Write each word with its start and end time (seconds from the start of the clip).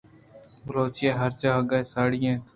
بلوچ 0.65 0.97
ھر 1.19 1.31
جاگھے 1.41 1.79
ءَ 1.85 1.89
ساڑی 1.93 2.19
اَنت 2.25 2.45